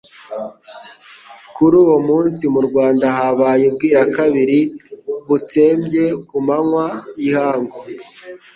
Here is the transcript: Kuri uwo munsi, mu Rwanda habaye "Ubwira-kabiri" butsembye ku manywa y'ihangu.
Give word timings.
Kuri 1.55 1.75
uwo 1.83 1.97
munsi, 2.07 2.43
mu 2.53 2.61
Rwanda 2.67 3.05
habaye 3.17 3.63
"Ubwira-kabiri" 3.71 4.59
butsembye 5.27 6.03
ku 6.27 6.37
manywa 6.47 6.85
y'ihangu. 7.19 7.77